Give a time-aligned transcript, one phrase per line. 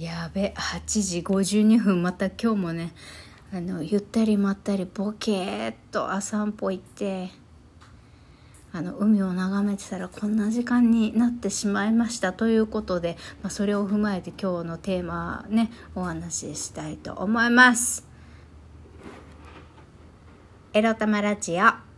[0.00, 2.94] やべ8時52分また今日もね
[3.52, 7.28] あのゆったりまったりボケーっとあ散歩行って
[8.72, 18.08] あの海を眺めてたらこんな時間になってしまいましたということで、まあ、それを踏まえて今日のテーマねお話ししたいと思います。
[20.72, 21.89] エロ玉ラジオ。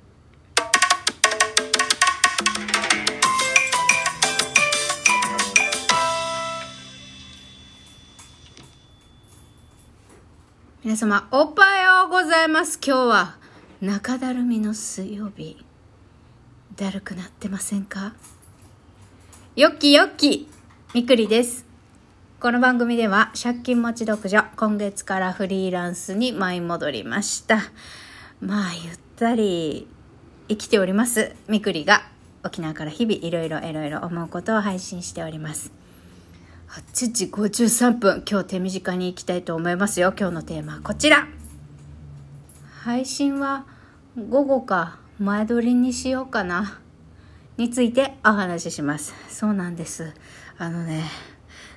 [10.84, 12.80] 皆様おはようございます。
[12.84, 13.36] 今日は
[13.80, 15.64] 中だるみの水曜日。
[16.74, 18.14] だるくなってませんか？
[19.54, 20.48] よっきよっき
[20.92, 21.66] みくりです。
[22.40, 27.58] この番組では借金持ち独女今月からフリーランスに舞い戻りました。
[28.40, 29.86] まあゆったり
[30.48, 32.02] 生きておりますみくりが。
[32.42, 35.70] 沖縄から日々いろいろいろいろ思うことを配信しております。
[36.72, 38.24] 8時53分。
[38.26, 40.14] 今日手短に行きたいと思いますよ。
[40.18, 41.28] 今日のテーマはこちら。
[42.80, 43.66] 配信は
[44.16, 46.80] 午後か前撮りにしようかな。
[47.58, 49.12] についてお話しします。
[49.28, 50.14] そうなんです。
[50.56, 51.04] あのね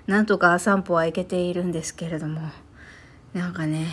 [0.08, 2.50] なんとか散歩は行けているんですけれども。
[3.34, 3.88] なんかね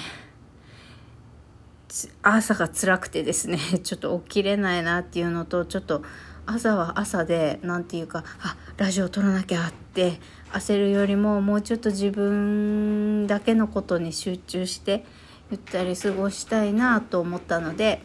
[2.22, 6.04] 朝が辛くてですね ちょっと起きれないなっていうのとちょっと
[6.46, 10.20] 朝は朝で何て言うかあラジオ撮らなきゃって
[10.52, 15.04] 焦るよりももうちょっと自分だけのことに集中して
[15.50, 18.00] ゆったり過ごしたいなと思ったので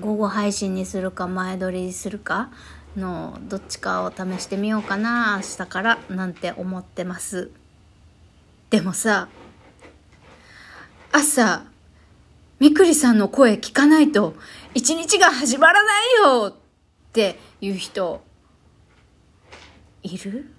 [0.00, 2.50] 午後配信にするか前撮りするか
[2.96, 7.50] のどっちかを試してみようかな明日からなんて思ってます。
[8.70, 9.28] でもさ
[11.12, 11.64] 朝
[12.60, 14.34] みくりさんの声聞かないと
[14.74, 16.54] 一日が始まらないよっ
[17.12, 18.22] ていう人
[20.02, 20.53] いる？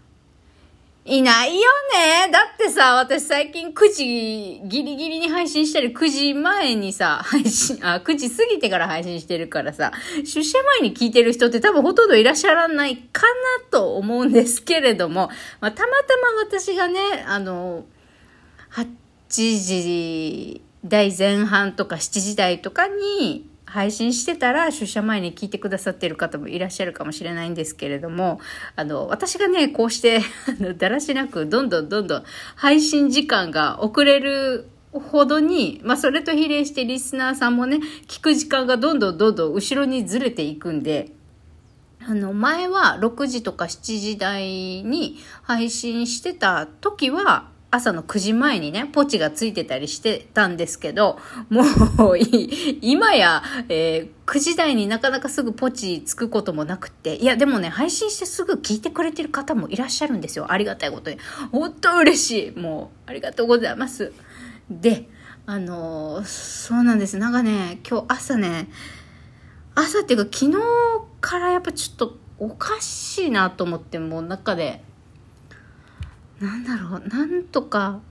[1.08, 1.62] いないよ
[1.94, 2.32] ね。
[2.32, 9.92] だってさ、私最近9時ギリギリに配信したり、9時前にさ、配信、あ、9時過ぎてから配信してるからさ、
[10.24, 13.22] 出社前に聞いてる人って多分ほとんどいらっしゃらないか
[13.62, 15.30] なと思うんですけれども、
[15.62, 17.86] まあ、たまたま私がね、あの、
[18.72, 18.88] 8
[19.28, 28.40] 時台前半とか7時台とかに、配信してたら出社前に聞いてくださってる方もいらっしゃるかもしれないんですけれども、
[28.78, 30.22] あの、私がね、こうして、
[30.80, 32.24] だらしなく、どんどんどんどん
[32.56, 41.12] 配信時間が遅れるほどに、まあ、それと比例してリスナーさんもね、聞く時間がどんどんどんどん後ろにずれていくんで、
[42.08, 44.44] あの、前は6時とか7時台
[44.84, 51.20] に配信してた時は、朝の9時前にね、ポチがついてたりしてたんですけど、
[51.50, 52.18] もう
[52.82, 60.52] 今や、えー、9時台になかなかすぐポチつくこともなくて、いや、でもね、配信してすぐ聞いてくれてる方もいらっしゃるんですよ。
[60.52, 61.18] ありがたいことに。
[61.52, 62.60] 本当嬉しい。
[62.60, 64.14] もう、ありがとうございます。
[64.70, 65.10] で、
[65.46, 67.18] あのー、そうなんです。
[67.18, 68.70] なんかね、今日朝ね、
[69.76, 70.58] 朝っていうか昨日
[71.20, 74.82] からやっぱちょっとおかしいなと思って、もう中で、
[76.40, 78.02] なんだろうなんとか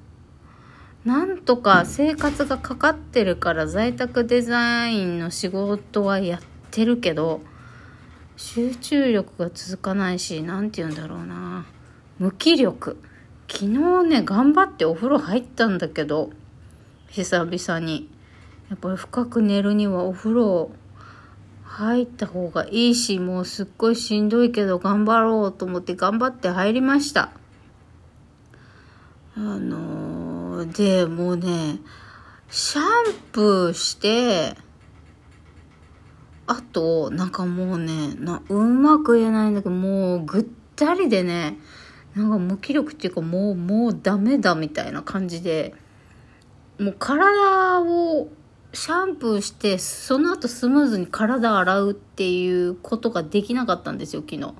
[1.04, 6.40] なんとか生活がかかってるから在宅デザインの仕事はやっ
[6.70, 7.42] てるけど
[8.36, 11.66] 集中力が続かないし何て言うんだろうな。
[12.18, 12.98] 無気力。
[13.48, 16.30] 昨日ね頑張ってお風呂入ったんだけど
[17.10, 18.10] 久々に。
[18.70, 20.70] やっぱり深く寝るにはお風呂
[21.64, 27.30] 入った方がいいしもうすっごいしんどいけど頑張ろうと思って頑張って入りました。
[29.36, 31.80] あのー、で、もうね、
[32.50, 32.84] シャン
[33.32, 34.56] プーして、
[36.46, 40.46] あと、なんかもうね、なうまく言えないんだけど、もうぐっ
[40.76, 41.58] たりでね、
[42.14, 45.74] なんか無気力っていうかもう、もうダメだみたいな感じで、
[46.78, 48.28] もう体を
[48.72, 54.54] シャンプーして、その後スムーズに体洗うっていうことができなかったんですよ、昨日。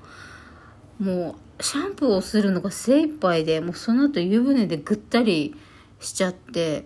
[0.98, 5.54] もうシャンプーをするのが精一杯でもうその後湯船でぐったり
[6.00, 6.84] しちゃって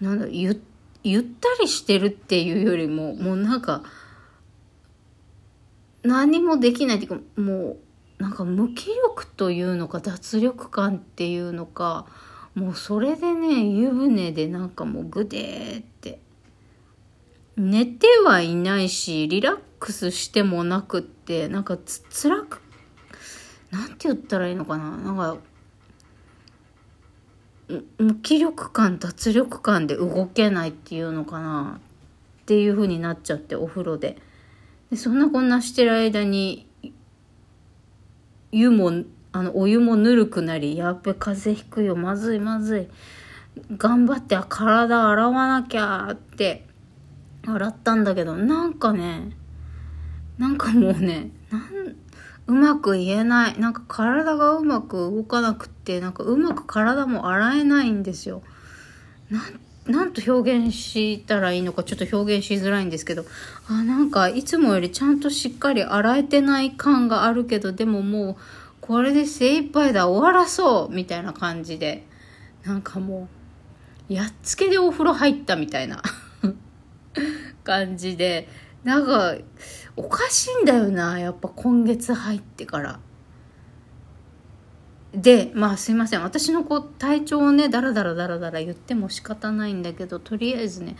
[0.00, 0.60] なんだゆ
[1.02, 3.82] ゆったりしてるっていうよりももうなんか
[6.02, 7.76] 何もできないっていうかも
[8.18, 12.06] うなんか無気力というのか脱力感っていうのか
[12.54, 16.20] もうそれでね湯船でなんかもうグデーって
[17.56, 22.60] 寝てはいないしリラックスしてもなくってなんかつ辛く
[23.70, 24.96] なんて言ったらいいのかな？
[24.96, 25.36] なんか
[27.98, 31.80] 無気力感脱力感で動けないっていうのかな？
[32.42, 34.16] っていう風になっちゃってお風呂で。
[34.90, 36.66] でそんなこんなしてる間に
[38.50, 42.88] 湯もあの、お湯もぬるくなり、やっべ、風邪ひくよ、まずいまずい。
[43.76, 46.64] 頑張って体洗わなきゃって
[47.46, 49.36] 洗ったんだけど、なんかね、
[50.38, 51.62] なんかもうね、なん、
[52.48, 53.60] うまく言えない。
[53.60, 58.42] なんか体がうまく動かなくって、なんかうまく体も洗えないんですよ。
[59.30, 63.26] なん、なんと表現したらいいのかちょっと表現しづらいんですけど、
[63.68, 68.36] あ、なんかいつもよりちゃんとしっかり洗えてない感があるけど、でももう、
[68.80, 72.06] これで精一杯だ、終わらそうみたいな感じで、
[72.64, 73.28] なんかも
[74.08, 76.02] う、やっつけでお風呂入ったみたいな
[77.62, 78.48] 感じで、
[78.84, 79.34] なんか、
[79.96, 83.00] おかしいんだよな、やっぱ今月入ってから。
[85.12, 86.22] で、まあすいません。
[86.22, 90.96] 私のこう体調をね、だらだらだらだら言っても仕方ないんだけど、とりあえずね、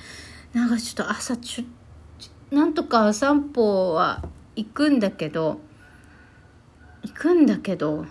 [0.52, 4.24] なんかちょっと朝ちょ、なんとか散歩は
[4.56, 5.60] 行くんだけど、
[7.02, 8.06] 行くんだけど、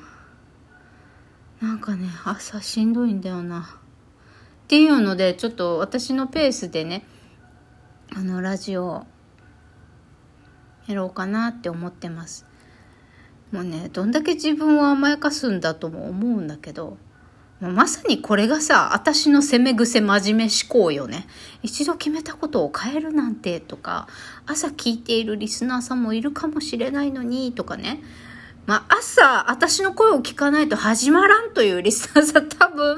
[1.62, 3.80] なんかね、朝しんどいんだよな。
[4.66, 7.04] っていうので、ちょっと私のペースでね、
[8.16, 9.08] あの、ラジオ
[10.88, 12.46] やろうかなって思ってます
[13.52, 16.98] もうねどんだけ自分を甘やかすんだとも思うんだけど
[17.60, 21.26] まさにこれがさ、私の攻め癖真面目思考よね。
[21.64, 24.08] 一度決めたことを変えるなんてとか、
[24.46, 28.04] 朝聞いているリスナーさんもいるかもしれないのにとかね。
[28.68, 32.98] まあ、朝、私の声を聞かないと始まらんというリスナーさん多分、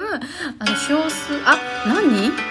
[0.60, 1.58] あの、少数、あ、
[1.88, 2.49] 何？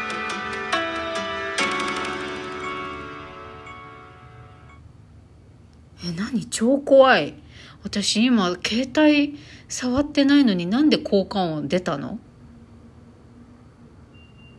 [6.59, 7.35] 超怖い。
[7.85, 9.39] 私今、携帯
[9.69, 12.19] 触ってないのになんで効果音出たの？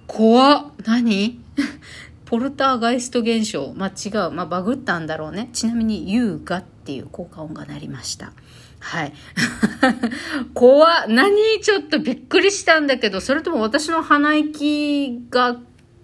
[0.07, 0.71] 怖っ。
[0.85, 1.41] 何？
[2.23, 3.73] ポルターガイスト現象。
[3.75, 4.31] まあ、違う。
[4.31, 5.49] まあ、バグったんだろうね。
[5.51, 8.31] ちなみに、優雅っていう効果音が鳴りました。
[8.79, 9.13] はい。
[10.55, 11.05] 怖。
[11.07, 11.35] 何？
[11.61, 15.59] ちょっとびっくりしたんだけど、それとも私の鼻息が、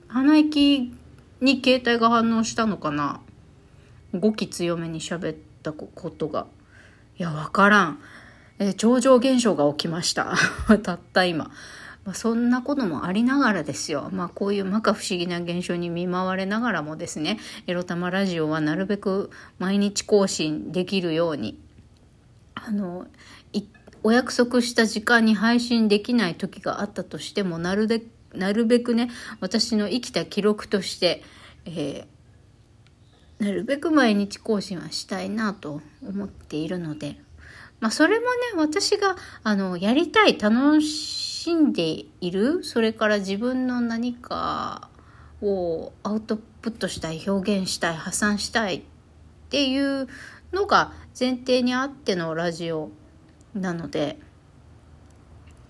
[0.09, 0.94] 鼻息
[1.39, 3.21] に携帯が反応したのかな？
[4.13, 6.47] 語気強めに喋ったことが。
[7.17, 8.00] いや、わからん。
[8.59, 10.33] えー、超常現象が起きました。
[10.83, 11.51] たった今。
[12.06, 14.09] まあ、そんなこともありながらですよ。
[14.13, 21.59] まあこういう摩訶不思議な現象に見舞われながらもですね、エロ玉ラジオはなるべく毎日更新できるように、
[22.53, 23.07] あの、
[24.03, 28.03] お約束した時間に配信できない時があったとしても、なるで
[28.35, 29.09] なるべくね、
[29.39, 31.23] 私の生きた記録として、
[31.65, 32.14] えー
[33.40, 37.20] なるべく毎日更新はしたいなと思っているので、
[37.80, 44.90] まあそれもね、私が、あの、やりたい、楽しんでいる、それから自分の何か
[45.42, 48.82] をアウトプットしたい、表現したい、破産したいっ
[49.50, 50.08] ていう
[50.54, 52.90] のが前提にあってのラジオ
[53.54, 54.18] なので、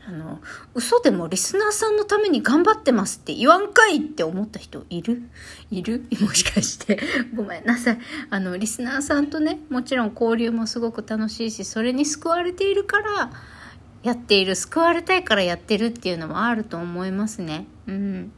[0.07, 0.39] あの、
[0.75, 5.23] 嘘でもリスナーさんのために頑張ってますって言わんかいって思った人いる？
[5.71, 6.05] いる？
[6.21, 6.99] もしかして。
[7.35, 7.99] ごめんなさい。
[8.29, 13.31] あの、リスナーさんとね、もちろん交流もすごく楽しいし、それに救われているから
[14.03, 17.65] やっている、救われたいからやってるっていうのもあると思いますね。
[17.87, 18.31] うん。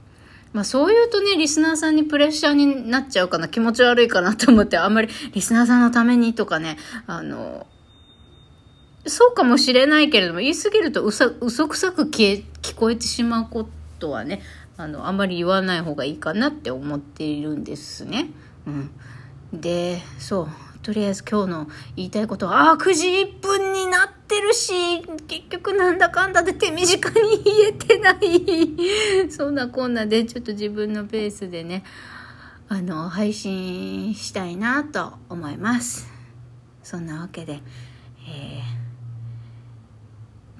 [0.53, 6.77] まあそう言うとね、リスナーさんにプレッシャーになっちゃうかな、気持ち悪いかなと思って、あんまりリスナーさんのためにとかね、
[7.07, 7.67] あの、
[9.09, 12.43] そうかもしれないけれども、言い過ぎると嘘嘘くさく聞
[12.75, 13.67] こえてしまうこ
[13.99, 14.41] とはね、
[14.77, 18.29] あの、あまり言わない方がいいかなって思っているんですね。
[18.65, 18.91] うん。
[19.53, 20.47] で、そう。
[20.83, 29.27] とりあえず今日の言いたいことは、ああ、9時1分になってるし、結局なんだかんだで手短に言えてない。
[29.29, 31.83] そんなこんなで、ちょっと自分のペースでね、
[32.69, 36.07] あの、配信したいなと思います。
[36.83, 37.61] そんなわけで、
[38.29, 38.76] えー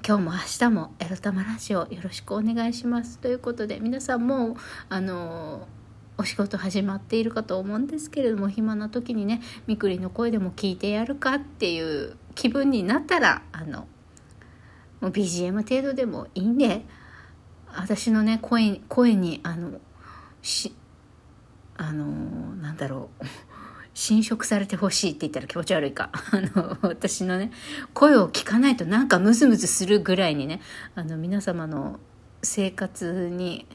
[0.08, 3.18] 今日も明日もエロ玉ラジオよろしくお願いします。
[3.18, 4.56] ということで皆さんも
[4.88, 5.68] あの
[6.16, 13.86] お仕事始まっているかと思うんですけれども暇な時にねみくりの声でも聞いてやるかっていう気分になったらあの
[15.02, 16.86] もう BGM 程度でもいいんで
[17.76, 19.78] 私のね声声にあの
[20.40, 20.74] し
[21.76, 22.06] あの
[22.56, 23.24] なんだろう。
[23.98, 26.10] 侵食されてほしいって言ったら気持ち悪いか。
[26.30, 27.50] あの、私のね、
[27.94, 30.60] 声を聞かないとなんかムズムズするぐらいにね、
[30.94, 31.98] あの、皆様の
[32.40, 33.66] 生活に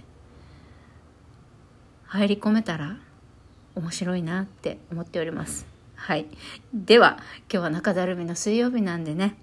[2.05, 2.95] 入り込めたら
[3.75, 5.65] 面白いなって思っております。
[5.95, 6.27] はい。
[6.73, 7.17] では、
[7.51, 9.35] 今日は中だるみの水曜日なんでね、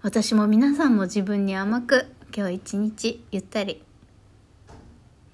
[0.00, 3.82] 私も皆さんも自分に甘く、今日一日ゆったり、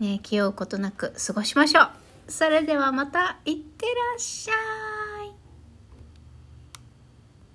[0.00, 2.06] ね、気負うことなく過ごしましょう。
[2.28, 4.96] それではまたいってらっしゃい。